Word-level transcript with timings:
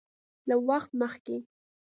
له 0.47 0.55
وخت 0.67 0.91
مخکې 1.01 1.35